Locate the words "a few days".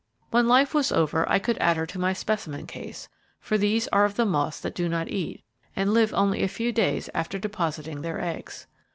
6.41-7.07